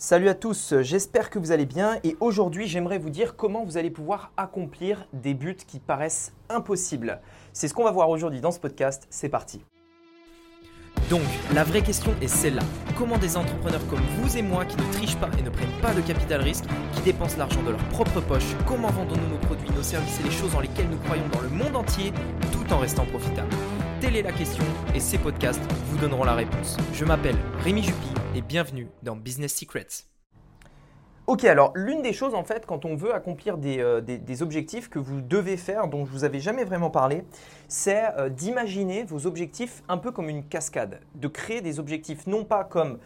Salut 0.00 0.28
à 0.28 0.34
tous, 0.34 0.74
j'espère 0.82 1.28
que 1.28 1.40
vous 1.40 1.50
allez 1.50 1.66
bien 1.66 1.98
et 2.04 2.16
aujourd'hui 2.20 2.68
j'aimerais 2.68 2.98
vous 2.98 3.10
dire 3.10 3.34
comment 3.34 3.64
vous 3.64 3.78
allez 3.78 3.90
pouvoir 3.90 4.30
accomplir 4.36 5.08
des 5.12 5.34
buts 5.34 5.56
qui 5.56 5.80
paraissent 5.80 6.32
impossibles. 6.48 7.20
C'est 7.52 7.66
ce 7.66 7.74
qu'on 7.74 7.82
va 7.82 7.90
voir 7.90 8.08
aujourd'hui 8.08 8.40
dans 8.40 8.52
ce 8.52 8.60
podcast, 8.60 9.08
c'est 9.10 9.28
parti. 9.28 9.60
Donc, 11.10 11.22
la 11.52 11.64
vraie 11.64 11.82
question 11.82 12.14
est 12.22 12.28
celle-là. 12.28 12.62
Comment 12.96 13.18
des 13.18 13.36
entrepreneurs 13.36 13.84
comme 13.88 13.98
vous 14.20 14.36
et 14.36 14.42
moi 14.42 14.64
qui 14.66 14.76
ne 14.76 14.92
trichent 14.92 15.16
pas 15.16 15.30
et 15.36 15.42
ne 15.42 15.50
prennent 15.50 15.80
pas 15.82 15.92
de 15.92 16.00
capital 16.00 16.42
risque, 16.42 16.66
qui 16.92 17.00
dépensent 17.00 17.36
l'argent 17.36 17.64
de 17.64 17.70
leur 17.70 17.84
propre 17.88 18.20
poche, 18.20 18.54
comment 18.68 18.90
vendons-nous 18.90 19.28
nos 19.30 19.46
produits, 19.48 19.70
nos 19.74 19.82
services 19.82 20.20
et 20.20 20.22
les 20.22 20.30
choses 20.30 20.52
dans 20.52 20.60
lesquelles 20.60 20.90
nous 20.90 20.98
croyons 20.98 21.26
dans 21.32 21.40
le 21.40 21.48
monde 21.48 21.74
entier 21.74 22.12
tout 22.52 22.72
en 22.72 22.78
restant 22.78 23.04
profitables? 23.06 23.50
Telle 24.00 24.14
est 24.14 24.22
la 24.22 24.32
question 24.32 24.64
et 24.94 25.00
ces 25.00 25.18
podcasts 25.18 25.62
vous 25.86 25.98
donneront 25.98 26.22
la 26.22 26.34
réponse. 26.34 26.76
Je 26.94 27.04
m'appelle 27.04 27.36
Rémi 27.64 27.82
Jupy 27.82 28.17
et 28.34 28.42
bienvenue 28.42 28.88
dans 29.02 29.16
Business 29.16 29.54
Secrets. 29.54 30.04
Ok, 31.26 31.44
alors 31.44 31.72
l'une 31.74 32.02
des 32.02 32.12
choses 32.12 32.34
en 32.34 32.44
fait 32.44 32.66
quand 32.66 32.84
on 32.84 32.94
veut 32.94 33.14
accomplir 33.14 33.58
des, 33.58 33.80
euh, 33.80 34.00
objectifs 34.40 34.88
que 34.88 34.98
vous 34.98 35.20
devez 35.20 35.56
faire, 35.56 35.88
dont 35.88 36.04
je 36.06 36.10
vous 36.10 36.24
avais 36.24 36.40
jamais 36.40 36.64
vraiment 36.64 36.90
parlé, 36.90 37.24
c'est 37.68 38.04
euh, 38.18 38.28
d'imaginer 38.28 39.04
vos 39.04 39.26
objectifs 39.26 39.82
un 39.88 39.98
peu 39.98 40.10
comme 40.10 40.28
une 40.28 40.44
cascade, 40.44 41.00
de 41.14 41.28
créer 41.28 41.60
des 41.60 41.78
objectifs 41.78 42.26
non 42.26 42.44
pas 42.44 42.64
comme 42.64 42.98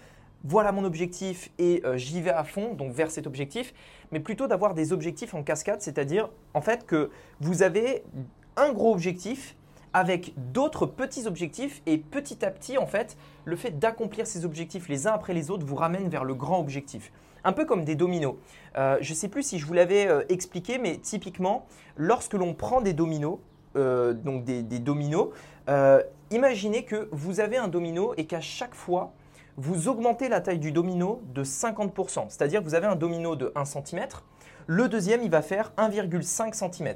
voilà 0.44 0.72
mon 0.72 0.84
objectif 0.84 1.50
et 1.58 1.82
euh, 1.84 1.96
j'y 1.96 2.20
vais 2.20 2.30
à 2.30 2.44
fond, 2.44 2.74
donc 2.74 2.92
vers 2.92 3.10
cet 3.10 3.26
objectif, 3.26 3.74
mais 4.10 4.20
plutôt 4.20 4.46
d'avoir 4.46 4.74
des 4.74 4.92
objectifs 4.92 5.34
en 5.34 5.42
cascade, 5.42 5.82
c'est-à-dire 5.82 6.28
en 6.54 6.60
fait 6.60 6.86
que 6.86 7.10
vous 7.40 7.62
avez 7.62 8.04
un 8.56 8.72
gros 8.72 8.92
objectif 8.92 9.56
avec 9.92 10.32
d'autres 10.52 10.86
petits 10.86 11.26
objectifs 11.26 11.82
et 11.86 11.98
petit 11.98 12.44
à 12.44 12.50
petit, 12.50 12.78
en 12.78 12.86
fait, 12.86 13.16
le 13.44 13.56
fait 13.56 13.78
d'accomplir 13.78 14.26
ces 14.26 14.44
objectifs 14.44 14.88
les 14.88 15.06
uns 15.06 15.12
après 15.12 15.34
les 15.34 15.50
autres 15.50 15.66
vous 15.66 15.76
ramène 15.76 16.08
vers 16.08 16.24
le 16.24 16.34
grand 16.34 16.58
objectif. 16.58 17.12
Un 17.44 17.52
peu 17.52 17.64
comme 17.64 17.84
des 17.84 17.96
dominos. 17.96 18.36
Euh, 18.78 18.98
je 19.00 19.10
ne 19.10 19.16
sais 19.16 19.28
plus 19.28 19.42
si 19.42 19.58
je 19.58 19.66
vous 19.66 19.74
l'avais 19.74 20.06
euh, 20.06 20.22
expliqué, 20.28 20.78
mais 20.78 20.98
typiquement, 20.98 21.66
lorsque 21.96 22.34
l'on 22.34 22.54
prend 22.54 22.80
des 22.80 22.92
dominos, 22.92 23.38
euh, 23.76 24.12
donc 24.12 24.44
des, 24.44 24.62
des 24.62 24.78
dominos, 24.78 25.30
imaginez 26.30 26.84
que 26.84 27.08
vous 27.12 27.40
avez 27.40 27.56
un 27.56 27.68
domino 27.68 28.14
et 28.16 28.26
qu'à 28.26 28.40
chaque 28.40 28.74
fois, 28.74 29.12
vous 29.56 29.88
augmentez 29.88 30.28
la 30.28 30.40
taille 30.40 30.58
du 30.58 30.72
domino 30.72 31.20
de 31.34 31.44
50%. 31.44 32.26
C'est-à-dire 32.28 32.60
que 32.60 32.64
vous 32.64 32.74
avez 32.74 32.86
un 32.86 32.96
domino 32.96 33.36
de 33.36 33.52
1 33.54 33.64
cm, 33.64 34.06
le 34.66 34.88
deuxième, 34.88 35.22
il 35.22 35.30
va 35.30 35.42
faire 35.42 35.72
1,5 35.76 36.54
cm. 36.54 36.94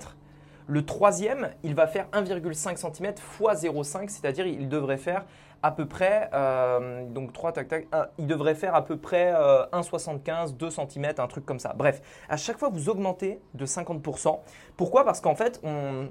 Le 0.66 0.84
troisième, 0.84 1.50
il 1.62 1.74
va 1.74 1.86
faire 1.86 2.08
1,5 2.12 2.76
cm 2.76 3.10
x 3.10 3.40
0,5, 3.40 4.08
c'est-à-dire 4.08 4.46
il 4.46 4.68
devrait 4.68 4.96
faire 4.96 5.24
à 5.62 5.70
peu 5.70 5.86
près, 5.86 6.28
euh, 6.34 7.04
donc 7.08 7.32
3 7.32 7.52
tac 7.52 7.68
tac, 7.68 7.86
il 8.18 8.26
devrait 8.26 8.54
faire 8.54 8.74
à 8.74 8.84
peu 8.84 8.96
près 8.96 9.32
1,75, 9.72 10.56
2 10.56 10.70
cm, 10.70 11.12
un 11.18 11.26
truc 11.26 11.46
comme 11.46 11.58
ça. 11.58 11.72
Bref, 11.76 12.02
à 12.28 12.36
chaque 12.36 12.58
fois 12.58 12.68
vous 12.68 12.88
augmentez 12.88 13.40
de 13.54 13.66
50%. 13.66 14.38
Pourquoi? 14.76 15.04
Parce 15.04 15.20
qu'en 15.20 15.34
fait, 15.34 15.60
on, 15.62 16.08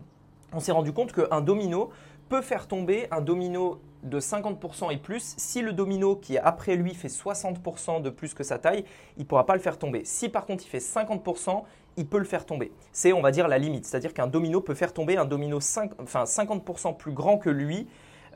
on 0.54 0.60
s'est 0.60 0.72
rendu 0.72 0.94
compte 0.94 1.12
qu'un 1.12 1.42
domino 1.42 1.90
peut 2.30 2.42
faire 2.42 2.68
tomber 2.68 3.08
un 3.12 3.22
domino 3.22 3.80
de 4.06 4.20
50% 4.20 4.94
et 4.94 4.98
plus. 4.98 5.34
Si 5.38 5.62
le 5.62 5.74
domino 5.74 6.16
qui 6.16 6.36
est 6.36 6.40
après 6.40 6.76
lui 6.76 6.94
fait 6.94 7.10
60% 7.10 8.02
de 8.02 8.10
plus 8.10 8.34
que 8.34 8.44
sa 8.44 8.58
taille, 8.58 8.86
il 9.18 9.24
ne 9.24 9.26
pourra 9.26 9.46
pas 9.46 9.56
le 9.56 9.62
faire 9.62 9.78
tomber. 9.78 10.04
Si 10.06 10.30
par 10.30 10.46
contre 10.46 10.64
il 10.66 10.70
fait 10.70 10.78
50%, 10.78 11.64
il 11.98 12.08
peut 12.08 12.20
le 12.20 12.26
faire 12.26 12.46
tomber. 12.46 12.72
C'est, 12.92 13.14
on 13.14 13.22
va 13.22 13.32
dire, 13.32 13.48
la 13.48 13.58
limite. 13.58 13.86
C'est-à-dire 13.86 14.14
qu'un 14.14 14.28
domino 14.28 14.62
peut 14.62 14.74
faire 14.74 14.94
tomber 14.94 15.18
un 15.18 15.26
domino 15.26 15.60
5, 15.60 15.92
enfin 16.02 16.24
50% 16.24 16.98
plus 16.98 17.12
grand 17.12 17.38
que 17.38 17.50
lui, 17.50 17.88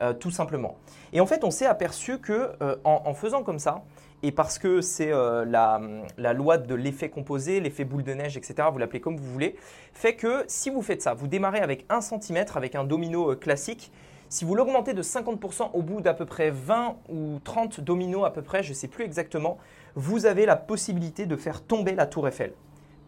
euh, 0.02 0.12
tout 0.12 0.30
simplement. 0.30 0.76
Et 1.12 1.20
en 1.20 1.26
fait, 1.26 1.44
on 1.44 1.50
s'est 1.50 1.66
aperçu 1.66 2.18
que 2.18 2.52
euh, 2.62 2.76
en, 2.84 3.12
faisant 3.14 3.42
comme 3.42 3.58
ça, 3.58 3.84
et 4.22 4.32
parce 4.32 4.58
que 4.58 4.80
c'est 4.80 5.12
euh, 5.12 5.44
la, 5.44 5.80
la, 6.16 6.32
loi 6.32 6.58
de 6.58 6.74
l'effet 6.74 7.10
composé, 7.10 7.60
l'effet 7.60 7.84
boule 7.84 8.02
de 8.02 8.14
neige, 8.14 8.36
etc., 8.36 8.68
vous 8.72 8.78
l'appelez 8.78 9.00
comme 9.00 9.16
vous 9.16 9.30
voulez, 9.30 9.56
fait 9.92 10.14
que 10.14 10.44
si 10.46 10.70
vous 10.70 10.82
faites 10.82 11.02
ça, 11.02 11.14
vous 11.14 11.26
démarrez 11.26 11.60
avec 11.60 11.84
1 11.90 12.00
cm 12.00 12.46
avec 12.54 12.74
un 12.74 12.84
domino 12.84 13.36
classique, 13.36 13.92
si 14.30 14.44
vous 14.44 14.54
l'augmentez 14.54 14.94
de 14.94 15.02
50% 15.02 15.70
au 15.74 15.82
bout 15.82 16.00
d'à 16.00 16.14
peu 16.14 16.24
près 16.24 16.50
20 16.50 16.96
ou 17.08 17.40
30 17.42 17.80
dominos 17.80 18.24
à 18.24 18.30
peu 18.30 18.42
près, 18.42 18.62
je 18.62 18.70
ne 18.70 18.74
sais 18.74 18.86
plus 18.86 19.04
exactement, 19.04 19.58
vous 19.96 20.24
avez 20.24 20.46
la 20.46 20.54
possibilité 20.54 21.26
de 21.26 21.34
faire 21.36 21.62
tomber 21.62 21.96
la 21.96 22.06
tour 22.06 22.28
Eiffel 22.28 22.54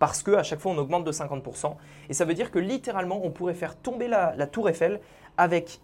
parce 0.01 0.25
qu'à 0.25 0.43
chaque 0.43 0.59
fois 0.59 0.73
on 0.73 0.79
augmente 0.79 1.05
de 1.05 1.13
50%. 1.13 1.77
Et 2.09 2.13
ça 2.13 2.25
veut 2.25 2.35
dire 2.35 2.51
que 2.51 2.59
littéralement 2.59 3.21
on 3.25 3.31
pourrait 3.31 3.55
faire 3.55 3.77
tomber 3.77 4.09
la, 4.09 4.35
tour 4.49 4.69
Eiffel 4.69 5.01
avec 5.37 5.81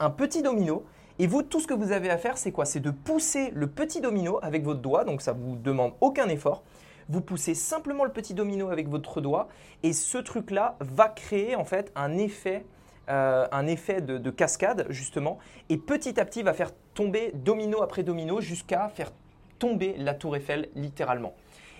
un 0.00 0.10
petit 0.10 0.42
domino. 0.42 0.84
Et 1.20 1.28
vous, 1.28 1.44
tout 1.44 1.60
ce 1.60 1.68
que 1.68 1.74
vous 1.74 1.92
avez 1.92 2.10
à 2.10 2.18
faire, 2.18 2.36
c'est 2.36 2.50
quoi? 2.50 2.64
C'est 2.64 2.80
de 2.80 2.90
pousser 2.90 3.52
le 3.54 3.68
petit 3.68 4.00
domino 4.00 4.40
avec 4.42 4.64
votre 4.64 4.80
doigt, 4.80 5.04
donc 5.04 5.22
ça 5.22 5.32
ne 5.32 5.38
vous 5.38 5.54
demande 5.54 5.92
aucun 6.00 6.28
effort. 6.28 6.64
Vous 7.08 7.20
poussez 7.20 7.54
simplement 7.54 8.02
le 8.02 8.10
petit 8.10 8.34
domino 8.34 8.70
avec 8.70 8.88
votre 8.88 9.20
doigt 9.20 9.46
et 9.84 9.92
ce 9.92 10.18
truc-là 10.18 10.74
va 10.80 11.08
créer 11.08 11.54
en 11.54 11.64
fait 11.64 11.92
un 11.94 12.18
effet, 12.18 12.64
euh, 13.12 13.46
un 13.52 13.66
effet 13.66 14.00
de, 14.00 14.18
de, 14.18 14.30
cascade 14.30 14.86
justement 14.88 15.38
et 15.68 15.76
petit 15.76 16.18
à 16.18 16.24
petit 16.24 16.42
va 16.42 16.54
faire 16.54 16.70
tomber 16.94 17.30
domino 17.34 17.82
après 17.82 18.02
domino 18.02 18.40
jusqu'à 18.40 18.88
faire 18.88 19.12
tomber 19.58 19.94
la 19.98 20.14
tour 20.14 20.34
Eiffel 20.34 20.70
littéralement. 20.74 21.34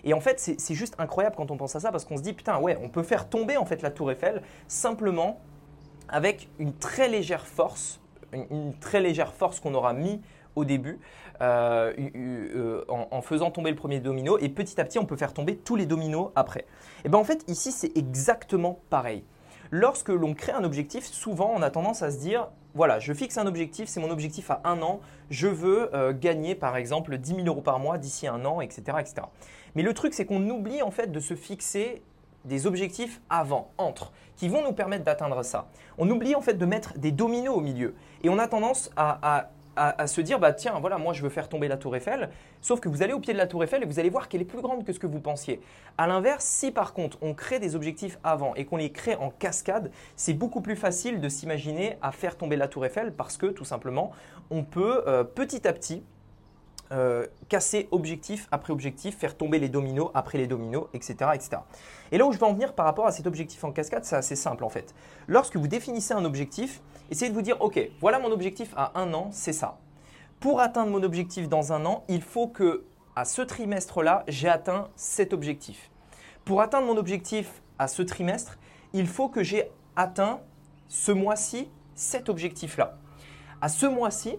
Et 0.05 0.15
en 0.15 0.21
fait, 0.21 0.39
c'est 0.39 0.75
juste 0.75 0.95
incroyable 0.99 1.37
quand 1.37 1.51
on 1.51 1.57
pense 1.57 1.77
à 1.77 1.81
ça 1.81 1.91
parce 1.91 2.05
qu'on 2.05 2.17
se 2.17 2.23
dit 2.23 2.33
putain, 2.33 2.59
ouais, 2.59 2.79
on 2.83 2.89
peut 2.89 3.03
faire 3.03 3.29
tomber 3.29 3.57
en 3.57 3.65
fait 3.65 3.83
la 3.83 3.91
tour 3.91 4.11
Eiffel 4.11 4.43
simplement 4.69 5.41
avec 6.09 6.49
une 6.59 6.75
très 6.75 7.09
légère 7.09 7.47
force, 7.47 8.01
une, 8.33 8.75
très 8.79 9.01
légère 9.01 9.33
force 9.33 9.61
qu'on 9.61 9.75
aura 9.75 9.93
mis 9.93 10.21
au 10.55 10.65
début 10.65 10.99
euh, 11.41 11.93
euh, 12.15 12.85
en, 12.89 13.23
faisant 13.23 13.51
tomber 13.51 13.71
le 13.71 13.77
premier 13.77 14.01
domino 14.01 14.39
et 14.39 14.51
petit 14.51 14.79
à 14.81 14.85
petit 14.85 14.99
on 14.99 15.07
peut 15.07 15.17
faire 15.17 15.33
tomber 15.33 15.57
tous 15.57 15.77
les 15.77 15.87
dominos 15.87 16.31
après. 16.37 16.67
Et 17.05 17.09
bien 17.09 17.19
en 17.19 17.25
fait 17.25 17.43
ici 17.49 17.73
c'est 17.73 17.97
exactement 17.97 18.81
pareil. 18.91 19.25
Lorsque 19.75 20.11
l'on 20.11 20.35
crée 20.35 20.53
un 20.53 20.65
objectif, 20.65 21.07
souvent 21.07 21.51
on 21.57 21.63
a 21.63 21.71
tendance 21.71 22.03
à 22.03 22.11
se 22.11 22.19
dire 22.19 22.49
voilà, 22.75 22.99
je 22.99 23.13
fixe 23.15 23.39
un 23.39 23.47
objectif, 23.47 23.89
c'est 23.89 24.01
mon 24.01 24.11
objectif 24.11 24.51
à 24.51 24.61
un 24.65 24.83
an, 24.83 25.01
je 25.31 25.49
veux 25.49 25.95
euh, 25.95 26.13
gagner 26.13 26.55
par 26.55 26.77
exemple 26.77 27.17
10 27.17 27.37
000 27.37 27.47
euros 27.47 27.63
par 27.63 27.79
mois 27.79 27.97
d'ici 27.97 28.27
un 28.27 28.45
an, 28.45 28.61
etc., 28.61 28.99
etc. 29.01 29.15
Mais 29.75 29.83
le 29.83 29.95
truc, 29.95 30.13
c'est 30.13 30.27
qu'on 30.27 30.47
oublie 30.51 30.83
en 30.83 30.91
fait 30.91 31.11
de 31.11 31.21
se 31.21 31.35
fixer 31.35 32.03
des 32.45 32.67
objectifs 32.67 33.23
avant, 33.31 33.71
entre, 33.79 34.13
qui 34.37 34.49
vont 34.49 34.63
nous 34.63 34.73
permettre 34.73 35.05
d'atteindre 35.05 35.43
ça. 35.43 35.69
On 35.97 36.11
oublie 36.11 36.35
en 36.35 36.43
fait 36.43 36.55
de 36.55 36.67
mettre 36.67 36.99
des 36.99 37.13
dominos 37.13 37.57
au 37.57 37.61
milieu. 37.61 37.95
Et 38.23 38.29
on 38.29 38.39
a 38.39 38.49
tendance 38.49 38.91
à, 38.97 39.51
se 40.07 40.21
dire, 40.21 40.39
bah 40.39 40.53
tiens, 40.53 40.79
voilà, 40.81 40.99
moi 40.99 41.13
je 41.13 41.23
veux 41.23 41.29
faire 41.29 41.49
tomber 41.49 41.69
la 41.69 41.77
tour 41.77 41.97
Eiffel, 41.97 42.31
sauf 42.61 42.81
que 42.81 42.89
vous 42.89 43.03
allez 43.03 43.13
au 43.13 43.21
pied 43.21 43.33
de 43.33 43.39
la 43.39 43.47
tour 43.47 43.63
Eiffel 43.65 43.83
et 43.83 43.87
vous 43.87 43.99
allez 43.99 44.11
voir 44.11 44.29
qu'elle 44.29 44.43
est 44.43 44.47
plus 44.47 44.61
grande 44.61 44.85
que 44.85 44.93
ce 44.93 44.99
que 44.99 45.07
vous 45.07 45.21
pensiez. 45.21 45.61
A 45.99 46.07
l'inverse, 46.07 46.45
si 46.45 46.71
par 46.71 46.93
contre 46.93 47.19
on 47.23 47.35
crée 47.35 47.59
des 47.59 47.75
objectifs 47.77 48.19
avant 48.25 48.55
et 48.55 48.65
qu'on 48.65 48.77
les 48.77 48.93
crée 48.93 49.17
en 49.17 49.31
cascade, 49.31 49.91
c'est 50.17 50.35
beaucoup 50.35 50.61
plus 50.61 50.77
facile 50.77 51.21
de 51.21 51.29
s'imaginer 51.29 51.97
à 52.03 52.13
faire 52.13 52.37
tomber 52.37 52.57
la 52.57 52.69
tour 52.69 52.85
Eiffel 52.85 53.13
parce 53.13 53.37
que 53.37 53.47
tout 53.47 53.65
simplement, 53.65 54.13
on 54.51 54.65
peut 54.65 55.05
euh, 55.07 55.25
petit 55.25 55.67
à 55.67 55.73
petit 55.73 56.03
euh, 56.93 57.27
casser 57.49 57.89
objectif 57.91 58.49
après 58.53 58.73
objectif, 58.73 59.17
faire 59.19 59.37
tomber 59.37 59.59
les 59.59 59.69
dominos 59.69 60.11
après 60.15 60.39
les 60.39 60.47
dominos, 60.47 60.89
etc., 60.93 61.31
etc. 61.35 61.63
Et 62.11 62.19
là 62.19 62.27
où 62.27 62.33
je 62.33 62.39
veux 62.39 62.45
en 62.45 62.53
venir 62.53 62.75
par 62.75 62.85
rapport 62.85 63.07
à 63.07 63.13
cet 63.13 63.27
objectif 63.27 63.65
en 63.65 63.73
cascade, 63.73 64.05
c'est 64.05 64.17
assez 64.17 64.37
simple 64.37 64.63
en 64.63 64.69
fait. 64.69 64.95
Lorsque 65.27 65.57
vous 65.57 65.69
définissez 65.69 66.13
un 66.13 66.25
objectif, 66.25 66.83
essayez 67.11 67.31
de 67.31 67.35
vous 67.35 67.43
dire, 67.43 67.61
ok, 67.61 67.81
voilà 68.01 68.19
mon 68.19 68.31
objectif 68.31 68.75
à 68.77 69.01
un 69.01 69.15
an, 69.15 69.31
c'est 69.33 69.53
ça. 69.53 69.79
Pour 70.39 70.61
atteindre 70.61 70.91
mon 70.91 71.03
objectif 71.03 71.49
dans 71.49 71.73
un 71.73 71.87
an, 71.87 72.05
il 72.09 72.21
faut 72.21 72.49
que 72.49 72.85
à 73.17 73.25
ce 73.25 73.43
trimestre-là, 73.43 74.25
j'ai 74.29 74.49
atteint 74.49 74.89
cet 74.97 75.33
objectif. 75.33 75.91
Pour 76.45 76.61
atteindre 76.61 76.87
mon 76.87 76.97
objectif 76.97 77.63
à 77.79 77.89
ce 77.89 78.03
trimestre, 78.03 78.59
il 78.93 79.07
faut 79.07 79.29
que 79.29 79.43
j'ai 79.43 79.71
atteint 79.97 80.41
ce 80.89 81.13
mois-ci 81.13 81.69
cet 81.95 82.29
objectif-là. 82.29 82.99
À 83.61 83.69
ce 83.69 83.87
mois-ci, 83.87 84.37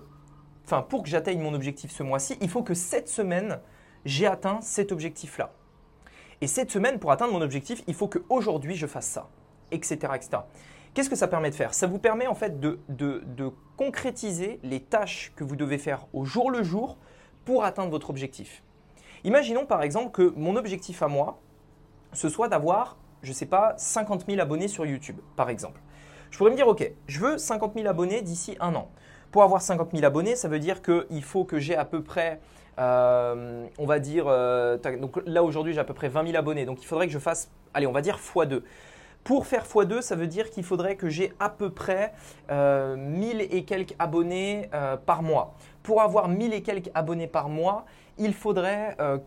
enfin 0.66 0.82
pour 0.82 1.04
que 1.04 1.10
j'atteigne 1.10 1.42
mon 1.42 1.54
objectif 1.54 1.92
ce 1.92 2.04
mois-ci, 2.04 2.38
il 2.42 2.50
faut 2.50 2.64
que 2.64 2.74
cette 2.74 3.10
semaine, 3.10 3.60
j'ai 4.06 4.28
atteint 4.28 4.60
cet 4.62 4.92
objectif-là. 4.92 5.52
Et 6.42 6.48
cette 6.48 6.72
semaine, 6.72 7.00
pour 7.00 7.12
atteindre 7.12 7.34
mon 7.34 7.42
objectif, 7.42 7.84
il 7.88 7.94
faut 7.94 8.08
qu'aujourd'hui, 8.08 8.76
je 8.76 8.88
fasse 8.88 9.08
ça, 9.08 9.30
etc. 9.72 9.98
Qu'est-ce 10.94 11.10
que 11.10 11.16
ça 11.16 11.28
permet 11.28 11.50
de 11.50 11.56
faire? 11.56 11.74
Ça 11.74 11.88
vous 11.88 12.00
permet 12.00 12.28
en 12.28 12.36
fait 12.36 12.60
de, 12.60 12.80
de, 12.90 13.52
concrétiser 13.78 14.60
les 14.62 14.80
tâches 14.80 15.34
que 15.36 15.44
vous 15.44 15.56
devez 15.56 15.80
faire 15.80 16.06
au 16.14 16.26
jour 16.26 16.52
le 16.52 16.62
jour 16.62 16.98
pour 17.46 17.64
atteindre 17.64 17.90
votre 17.90 18.12
objectif. 18.12 18.62
Imaginons 19.24 19.66
par 19.66 19.82
exemple 19.82 20.12
que 20.12 20.34
mon 20.36 20.56
objectif 20.56 21.02
à 21.02 21.08
moi, 21.08 21.40
ce 22.12 22.30
soit 22.30 22.50
d'avoir, 22.50 22.98
je 23.24 23.30
ne 23.30 23.34
sais 23.34 23.48
pas, 23.48 23.74
50 23.78 24.26
000 24.28 24.40
abonnés 24.40 24.68
sur 24.68 24.86
YouTube, 24.86 25.18
par 25.36 25.50
exemple. 25.50 25.82
Je 26.30 26.38
pourrais 26.38 26.52
me 26.52 26.56
dire, 26.56 26.68
ok, 26.68 26.92
je 27.08 27.20
veux 27.20 27.38
50 27.38 27.74
000 27.74 27.88
abonnés 27.88 28.22
d'ici 28.22 28.56
un 28.60 28.76
an. 28.76 28.92
Pour 29.34 29.42
avoir 29.42 29.64
50 29.64 29.90
000 29.94 30.06
abonnés, 30.06 30.36
ça 30.36 30.48
veut 30.48 30.60
dire 30.60 30.84
qu'il 30.84 31.24
faut 31.24 31.44
que 31.44 31.58
j'ai 31.58 31.76
à 31.76 31.86
peu 31.86 32.04
près, 32.04 32.40
euh, 32.78 33.66
on 33.80 33.88
va 33.88 33.98
dire, 33.98 34.26
euh, 34.28 34.78
donc 34.78 35.20
là 35.26 35.44
aujourd'hui 35.44 35.74
j'ai 35.74 35.80
à 35.80 35.84
peu 35.84 35.96
près 35.96 36.08
20 36.08 36.28
000 36.28 36.38
abonnés, 36.38 36.66
donc 36.66 36.84
il 36.84 36.86
faudrait 36.86 37.08
que 37.08 37.14
je 37.14 37.18
fasse, 37.18 37.50
allez, 37.74 37.88
on 37.88 37.92
va 37.92 38.02
dire 38.02 38.20
x2. 38.20 38.62
Pour 39.24 39.48
faire 39.48 39.66
x2, 39.66 40.02
ça 40.02 40.16
veut 40.16 40.28
dire 40.28 40.52
qu'il 40.52 40.64
faudrait 40.64 40.98
que 40.98 41.10
j'ai 41.10 41.34
à 41.40 41.50
peu 41.50 41.72
près 41.72 42.14
euh, 42.52 42.96
1000 42.96 43.48
et 43.50 43.64
quelques 43.64 43.96
abonnés 43.98 44.70
euh, 44.76 44.98
par 44.98 45.24
mois. 45.24 45.56
Pour 45.82 46.04
avoir 46.04 46.28
1000 46.28 46.54
et 46.54 46.62
quelques 46.62 46.92
abonnés 46.94 47.26
par 47.26 47.50
mois, 47.50 47.86
il 48.18 48.34
faudrait 48.34 48.96
euh, 49.00 49.18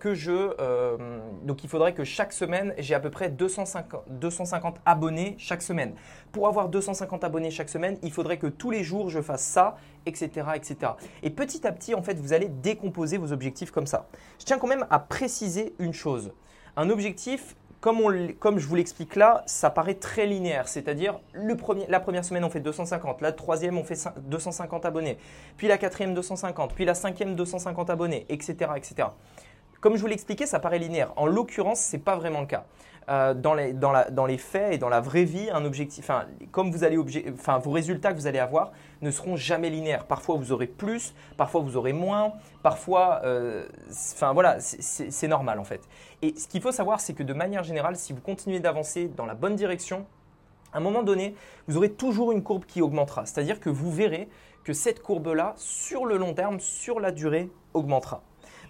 euh, 0.60 1.18
il 1.62 1.68
faudrait 1.68 1.94
que 1.94 2.04
chaque 2.04 2.32
semaine 2.32 2.74
j'ai 2.78 2.94
à 2.94 3.00
peu 3.00 3.10
près 3.10 3.28
250, 3.30 4.04
250 4.08 4.80
abonnés 4.84 5.34
chaque 5.38 5.62
semaine. 5.62 5.94
Pour 6.32 6.46
avoir 6.48 6.68
250 6.68 7.24
abonnés 7.24 7.50
chaque 7.50 7.68
semaine, 7.68 7.98
il 8.02 8.12
faudrait 8.12 8.38
que 8.38 8.46
tous 8.46 8.70
les 8.70 8.84
jours 8.84 9.10
je 9.10 9.20
fasse 9.20 9.42
ça, 9.42 9.76
etc., 10.06 10.48
etc. 10.54 10.92
Et 11.22 11.30
petit 11.30 11.66
à 11.66 11.72
petit, 11.72 11.94
en 11.94 12.02
fait, 12.02 12.18
vous 12.18 12.32
allez 12.32 12.48
décomposer 12.48 13.18
vos 13.18 13.32
objectifs 13.32 13.70
comme 13.70 13.86
ça. 13.86 14.08
Je 14.38 14.44
tiens 14.44 14.58
quand 14.58 14.68
même 14.68 14.86
à 14.90 14.98
préciser 14.98 15.74
une 15.78 15.92
chose. 15.92 16.32
Un 16.76 16.90
objectif, 16.90 17.56
comme, 17.86 18.58
je 18.58 18.66
vous 18.66 18.74
l'explique 18.74 19.14
là, 19.14 19.44
ça 19.46 19.70
paraît 19.70 19.94
très 19.94 20.26
linéaire. 20.26 20.66
C'est-à-dire, 20.66 21.20
la 21.88 22.00
première 22.00 22.24
semaine, 22.24 22.42
on 22.42 22.50
fait 22.50 22.60
250. 22.60 23.20
La 23.20 23.30
troisième, 23.30 23.78
on 23.78 23.84
fait 23.84 24.08
250 24.18 24.84
abonnés. 24.84 25.18
Puis 25.56 25.68
la 25.68 25.78
quatrième, 25.78 26.12
250. 26.12 26.74
Puis 26.74 26.84
la 26.84 26.94
cinquième, 26.94 27.36
250 27.36 27.88
abonnés, 27.90 28.26
etc. 28.28 28.70
etc. 28.76 29.08
Comme 29.80 29.96
je 29.96 30.00
vous 30.00 30.06
l'expliquais, 30.06 30.46
ça 30.46 30.58
paraît 30.58 30.78
linéaire. 30.78 31.12
En 31.16 31.26
l'occurrence, 31.26 31.80
ce 31.80 31.96
n'est 31.96 32.02
pas 32.02 32.16
vraiment 32.16 32.40
le 32.40 32.46
cas. 32.46 32.64
Euh, 33.08 33.34
dans, 33.34 33.54
les, 33.54 33.72
dans, 33.72 33.92
la, 33.92 34.10
dans, 34.10 34.26
les, 34.26 34.36
faits 34.36 34.74
et 34.74 34.78
dans 34.78 34.88
la 34.88 35.00
vraie 35.00 35.22
vie, 35.22 35.48
un 35.52 35.64
objectif, 35.64 36.10
comme 36.50 36.72
vous 36.72 36.82
allez 36.82 36.96
vos 36.96 37.70
résultats 37.70 38.12
que 38.12 38.18
vous 38.18 38.26
allez 38.26 38.40
avoir 38.40 38.72
ne 39.00 39.12
seront 39.12 39.36
jamais 39.36 39.70
linéaires. 39.70 40.06
Parfois 40.06 40.34
vous 40.34 40.50
aurez 40.50 40.66
plus, 40.66 41.14
parfois 41.36 41.60
vous 41.60 41.76
aurez 41.76 41.92
moins, 41.92 42.32
parfois, 42.64 43.20
euh, 43.22 43.64
voilà, 44.32 44.56
c'est 44.58 45.28
normal 45.28 45.60
en 45.60 45.64
fait. 45.64 45.82
Et 46.20 46.34
ce 46.36 46.48
qu'il 46.48 46.60
faut 46.60 46.72
savoir, 46.72 46.98
c'est 46.98 47.14
que 47.14 47.22
de 47.22 47.32
manière 47.32 47.62
générale, 47.62 47.94
si 47.94 48.12
vous 48.12 48.20
continuez 48.20 48.58
d'avancer 48.58 49.06
dans 49.06 49.26
la 49.26 49.34
bonne 49.34 49.54
direction, 49.54 50.04
à 50.72 50.78
un 50.78 50.80
moment 50.80 51.04
donné, 51.04 51.36
vous 51.68 51.76
aurez 51.76 51.92
toujours 51.92 52.32
une 52.32 52.42
courbe 52.42 52.64
qui 52.64 52.82
augmentera. 52.82 53.24
C'est-à-dire 53.24 53.60
que 53.60 53.70
vous 53.70 53.92
verrez 53.92 54.28
que 54.64 54.72
cette 54.72 55.00
courbe-là, 55.00 55.54
sur 55.58 56.06
le 56.06 56.16
long 56.16 56.34
terme, 56.34 56.58
sur 56.58 56.98
la 56.98 57.12
durée, 57.12 57.50
augmentera. 57.72 58.22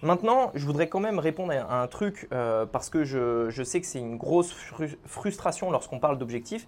Maintenant, 0.03 0.51
je 0.53 0.65
voudrais 0.65 0.87
quand 0.87 0.99
même 0.99 1.17
répondre 1.17 1.53
à 1.53 1.81
un 1.81 1.87
truc 1.87 2.27
euh, 2.31 2.65
parce 2.65 2.89
que 2.89 3.03
je, 3.03 3.63
sais 3.63 3.81
que 3.81 3.87
c'est 3.87 3.99
une 3.99 4.17
grosse 4.17 4.53
frustration 5.05 5.71
lorsqu'on 5.71 5.99
parle 5.99 6.17
d'objectifs. 6.17 6.67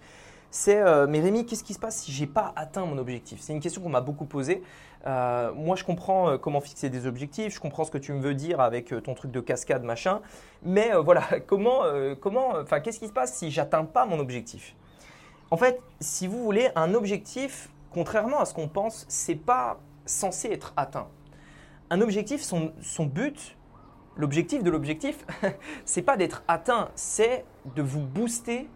C'est 0.50 0.80
euh, 0.80 1.06
mais 1.08 1.20
Rémi, 1.20 1.46
qu'est-ce 1.46 1.62
qui 1.62 1.74
se 1.74 1.78
passe 1.78 1.98
si 1.98 2.10
j'ai 2.10 2.26
pas 2.26 2.52
atteint 2.56 2.84
mon 2.84 2.98
objectif? 2.98 3.40
C'est 3.40 3.52
une 3.52 3.60
question 3.60 3.82
qu'on 3.82 3.88
m'a 3.88 4.00
beaucoup 4.00 4.24
posée. 4.24 4.64
Euh, 5.06 5.52
moi, 5.54 5.76
je 5.76 5.84
comprends 5.84 6.38
comment 6.38 6.60
fixer 6.60 6.90
des 6.90 7.06
objectifs, 7.06 7.54
je 7.54 7.60
comprends 7.60 7.84
ce 7.84 7.92
que 7.92 7.98
tu 7.98 8.12
me 8.12 8.20
veux 8.20 8.34
dire 8.34 8.60
avec 8.60 8.92
ton 9.04 9.14
truc 9.14 9.30
de 9.30 9.40
cascade 9.40 9.84
machin, 9.84 10.20
mais 10.64 10.90
voilà, 11.04 11.22
comment, 11.46 11.82
comment, 12.20 12.54
enfin, 12.60 12.80
qu'est-ce 12.80 12.98
qui 12.98 13.06
se 13.06 13.12
passe 13.12 13.34
si 13.34 13.52
j'atteins 13.52 13.84
pas 13.84 14.06
mon 14.06 14.18
objectif? 14.18 14.74
En 15.52 15.56
fait, 15.56 15.80
si 16.00 16.26
vous 16.26 16.42
voulez, 16.42 16.68
un 16.74 16.94
objectif, 16.94 17.70
contrairement 17.92 18.40
à 18.40 18.44
ce 18.44 18.52
qu'on 18.52 18.68
pense, 18.68 19.06
c'est 19.08 19.36
pas 19.36 19.78
censé 20.04 20.48
être 20.48 20.72
atteint 20.76 21.06
un 21.90 22.00
objectif, 22.00 22.40
son, 22.40 23.04
but, 23.06 23.56
l'objectif 24.16 24.62
de 24.62 24.70
l'objectif, 24.70 25.26
c'est 25.84 26.02
pas 26.02 26.16
d'être 26.16 26.44
atteint, 26.46 26.88
c'est 26.94 27.44
de 27.74 27.82
vous 27.82 28.00
booster, 28.00 28.68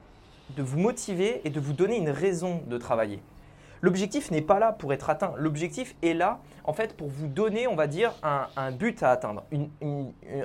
de 0.57 0.63
vous 0.63 0.79
motiver 0.79 1.41
et 1.45 1.51
de 1.51 1.61
vous 1.61 1.73
donner 1.73 1.97
une 1.97 2.11
raison 2.11 2.63
de 2.67 2.77
travailler. 2.77 3.23
L'objectif 3.83 4.31
n'est 4.31 4.43
pas 4.43 4.59
là 4.59 4.73
pour 4.73 4.93
être 4.93 5.11
atteint. 5.11 5.35
L'objectif 5.37 5.95
est 6.03 6.15
là, 6.15 6.41
en 6.65 6.73
fait, 6.73 6.97
pour 6.97 7.09
vous 7.09 7.29
donner, 7.29 7.69
on 7.69 7.77
va 7.77 7.87
dire, 7.87 8.15
un, 8.23 8.73
but 8.73 9.03
à 9.03 9.11
atteindre, 9.13 9.45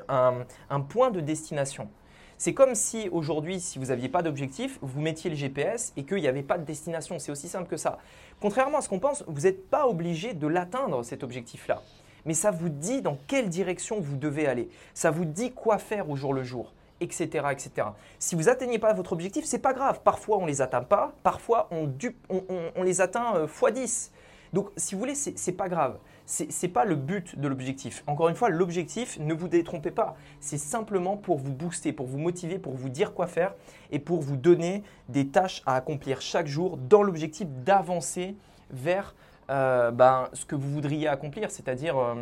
un, 0.07 0.45
un, 0.69 0.81
point 0.81 1.09
de 1.09 1.21
destination. 1.21 1.89
C'est 2.37 2.53
comme 2.53 2.75
si 2.75 3.09
aujourd'hui, 3.09 3.59
si 3.59 3.79
vous 3.79 3.85
n'aviez 3.85 4.09
pas 4.09 4.21
d'objectif, 4.21 4.77
vous 4.81 5.01
mettiez 5.01 5.29
le 5.29 5.35
GPS 5.35 5.93
et 5.97 6.03
qu'il 6.03 6.17
n'y 6.17 6.27
avait 6.27 6.43
pas 6.43 6.57
de 6.57 6.65
destination. 6.65 7.17
C'est 7.17 7.31
aussi 7.31 7.47
simple 7.47 7.69
que 7.69 7.77
ça. 7.77 7.97
Contrairement 8.41 8.77
à 8.79 8.81
ce 8.81 8.89
qu'on 8.89 8.99
pense, 8.99 9.23
vous 9.27 9.41
n'êtes 9.41 9.69
pas 9.69 9.87
obligé 9.87 10.33
de 10.33 10.47
l'atteindre, 10.47 11.03
cet 11.03 11.23
objectif-là 11.23 11.81
mais 12.25 12.33
ça 12.33 12.51
vous 12.51 12.69
dit 12.69 13.01
dans 13.01 13.17
quelle 13.27 13.49
direction 13.49 13.99
vous 13.99 14.17
devez 14.17 14.47
aller. 14.47 14.69
Ça 14.93 15.11
vous 15.11 15.25
dit 15.25 15.51
quoi 15.51 15.77
faire 15.77 16.09
au 16.09 16.15
jour 16.15 16.33
le 16.33 16.43
jour, 16.43 16.73
etc. 17.01 17.47
etc. 17.51 17.87
Si 18.17 18.35
vous 18.35 18.43
n'atteignez 18.43 18.79
pas 18.79 18.93
votre 18.93 19.13
objectif, 19.13 19.45
c'est 19.45 19.59
pas 19.59 19.73
grave. 19.73 20.01
Parfois, 20.03 20.37
on 20.37 20.45
les 20.45 20.61
atteint 20.61 20.83
pas, 20.83 21.13
parfois, 21.23 21.69
on, 21.71 22.83
les 22.83 23.01
atteint 23.01 23.45
x10. 23.45 24.09
Euh, 24.09 24.15
Donc, 24.53 24.69
si 24.77 24.95
vous 24.95 24.99
voulez, 24.99 25.15
ce 25.15 25.29
n'est 25.29 25.57
pas 25.57 25.69
grave. 25.69 25.97
Ce 26.25 26.43
n'est 26.43 26.71
pas 26.71 26.85
le 26.85 26.95
but 26.95 27.39
de 27.39 27.47
l'objectif. 27.47 28.03
Encore 28.05 28.29
une 28.29 28.35
fois, 28.35 28.49
l'objectif, 28.49 29.17
ne 29.19 29.33
vous 29.33 29.47
détrompez 29.47 29.89
pas. 29.89 30.15
C'est 30.39 30.59
simplement 30.59 31.17
pour 31.17 31.39
vous 31.39 31.51
booster, 31.51 31.91
pour 31.91 32.05
vous 32.05 32.19
motiver, 32.19 32.59
pour 32.59 32.73
vous 32.73 32.89
dire 32.89 33.15
quoi 33.15 33.25
faire 33.25 33.55
et 33.91 33.97
pour 33.97 34.21
vous 34.21 34.37
donner 34.37 34.83
des 35.07 35.27
tâches 35.29 35.63
à 35.65 35.75
accomplir 35.75 36.21
chaque 36.21 36.45
jour 36.45 36.77
dans 36.77 37.01
l'objectif 37.01 37.47
d'avancer 37.47 38.35
vers 38.69 39.15
euh, 39.49 39.91
ben, 39.91 40.29
ce 40.33 40.45
que 40.45 40.55
vous 40.55 40.69
voudriez 40.69 41.07
accomplir, 41.07 41.51
c'est-à-dire 41.51 41.97
euh, 41.97 42.15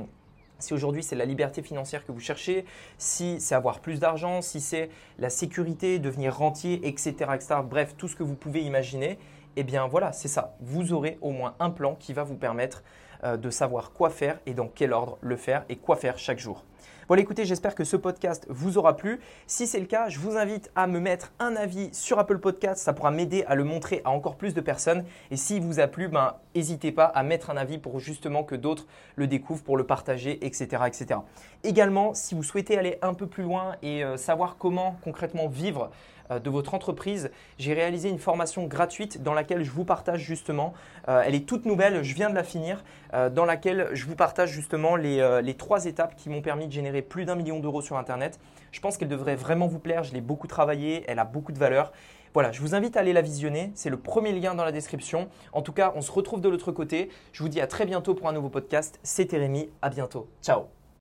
si 0.59 0.73
aujourd'hui 0.73 1.03
c'est 1.03 1.15
la 1.15 1.25
liberté 1.25 1.61
financière 1.61 2.05
que 2.05 2.11
vous 2.11 2.19
cherchez, 2.19 2.65
si 2.97 3.39
c'est 3.39 3.55
avoir 3.55 3.79
plus 3.79 3.99
d'argent, 3.99 4.41
si 4.41 4.61
c'est 4.61 4.89
la 5.19 5.29
sécurité, 5.29 5.99
devenir 5.99 6.35
rentier, 6.37 6.87
etc., 6.87 7.11
etc., 7.33 7.55
bref, 7.63 7.95
tout 7.97 8.07
ce 8.07 8.15
que 8.15 8.23
vous 8.23 8.35
pouvez 8.35 8.61
imaginer, 8.61 9.19
eh 9.55 9.63
bien 9.63 9.87
voilà, 9.87 10.11
c'est 10.11 10.27
ça. 10.27 10.55
Vous 10.61 10.93
aurez 10.93 11.17
au 11.21 11.31
moins 11.31 11.55
un 11.59 11.69
plan 11.69 11.95
qui 11.95 12.13
va 12.13 12.23
vous 12.23 12.35
permettre 12.35 12.83
euh, 13.23 13.37
de 13.37 13.49
savoir 13.49 13.91
quoi 13.91 14.09
faire 14.09 14.39
et 14.45 14.53
dans 14.53 14.67
quel 14.67 14.93
ordre 14.93 15.17
le 15.21 15.35
faire 15.35 15.65
et 15.69 15.75
quoi 15.75 15.95
faire 15.95 16.17
chaque 16.19 16.39
jour. 16.39 16.63
Voilà, 17.07 17.21
écoutez, 17.21 17.45
j'espère 17.45 17.73
que 17.73 17.85
ce 17.85 17.95
podcast 17.95 18.45
vous 18.49 18.77
aura 18.77 18.97
plu. 18.97 19.21
Si 19.45 19.65
c'est 19.65 19.79
le 19.79 19.85
cas, 19.85 20.09
je 20.09 20.19
vous 20.19 20.35
invite 20.35 20.69
à 20.75 20.87
me 20.87 20.99
mettre 20.99 21.31
un 21.39 21.55
avis 21.55 21.89
sur 21.93 22.19
Apple 22.19 22.39
Podcast. 22.39 22.83
Ça 22.83 22.91
pourra 22.91 23.11
m'aider 23.11 23.45
à 23.47 23.55
le 23.55 23.63
montrer 23.63 24.01
à 24.03 24.11
encore 24.11 24.35
plus 24.35 24.53
de 24.53 24.59
personnes. 24.59 25.05
Et 25.31 25.37
s'il 25.37 25.61
vous 25.61 25.79
a 25.79 25.87
plu, 25.87 26.09
ben, 26.09 26.35
n'hésitez 26.53 26.91
pas 26.91 27.05
à 27.05 27.23
mettre 27.23 27.49
un 27.49 27.55
avis 27.55 27.77
pour 27.77 27.99
justement 27.99 28.43
que 28.43 28.55
d'autres 28.55 28.87
le 29.15 29.27
découvrent, 29.27 29.63
pour 29.63 29.77
le 29.77 29.85
partager, 29.85 30.45
etc., 30.45 30.83
etc. 30.85 31.21
Également, 31.63 32.13
si 32.13 32.35
vous 32.35 32.43
souhaitez 32.43 32.77
aller 32.77 32.97
un 33.01 33.13
peu 33.13 33.27
plus 33.27 33.43
loin 33.43 33.75
et 33.81 34.03
euh, 34.03 34.17
savoir 34.17 34.57
comment 34.57 34.97
concrètement 35.03 35.47
vivre 35.47 35.89
euh, 36.29 36.39
de 36.39 36.49
votre 36.49 36.73
entreprise, 36.73 37.31
j'ai 37.57 37.73
réalisé 37.73 38.09
une 38.09 38.19
formation 38.19 38.65
gratuite 38.65 39.23
dans 39.23 39.33
laquelle 39.33 39.63
je 39.63 39.71
vous 39.71 39.85
partage 39.85 40.21
justement, 40.21 40.73
euh, 41.07 41.23
elle 41.25 41.35
est 41.35 41.47
toute 41.47 41.65
nouvelle, 41.65 42.03
je 42.03 42.13
viens 42.13 42.29
de 42.29 42.35
la 42.35 42.43
finir, 42.43 42.83
dans 43.31 43.45
laquelle 43.45 43.87
je 43.93 44.05
vous 44.05 44.15
partage 44.15 44.49
justement 44.49 44.97
les, 44.97 45.39
les 45.41 45.53
trois 45.53 45.85
étapes 45.85 46.17
qui 46.17 46.29
m'ont 46.29 46.41
permis 46.41 46.67
de 46.67 46.73
plus 47.01 47.25
d'un 47.25 47.35
million 47.35 47.59
d'euros 47.59 47.81
sur 47.81 47.97
Internet. 47.97 48.39
Je 48.71 48.79
pense 48.79 48.97
qu'elle 48.97 49.07
devrait 49.07 49.35
vraiment 49.35 49.67
vous 49.67 49.79
plaire, 49.79 50.03
je 50.03 50.13
l'ai 50.13 50.21
beaucoup 50.21 50.47
travaillé, 50.47 51.03
elle 51.07 51.19
a 51.19 51.25
beaucoup 51.25 51.51
de 51.51 51.59
valeur. 51.59 51.91
Voilà, 52.33 52.51
je 52.51 52.61
vous 52.61 52.75
invite 52.75 52.97
à 52.97 52.99
aller 52.99 53.13
la 53.13 53.21
visionner. 53.21 53.71
C'est 53.73 53.89
le 53.89 53.97
premier 53.97 54.31
lien 54.31 54.53
dans 54.53 54.65
la 54.65 54.71
description. 54.71 55.29
En 55.53 55.61
tout 55.61 55.73
cas, 55.73 55.93
on 55.95 56.01
se 56.01 56.11
retrouve 56.11 56.41
de 56.41 56.49
l'autre 56.49 56.71
côté. 56.71 57.09
Je 57.31 57.41
vous 57.41 57.49
dis 57.49 57.61
à 57.61 57.67
très 57.67 57.85
bientôt 57.85 58.13
pour 58.13 58.27
un 58.27 58.33
nouveau 58.33 58.49
podcast. 58.49 58.99
C'était 59.01 59.37
Rémi. 59.37 59.69
À 59.81 59.89
bientôt. 59.89 60.27
Ciao. 60.41 60.76